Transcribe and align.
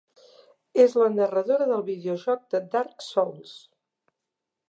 És 0.83 0.95
la 1.01 1.09
narradora 1.17 1.67
del 1.73 1.85
videojoc 1.91 2.49
de 2.55 2.61
Dark 2.77 3.07
Souls. 3.11 3.55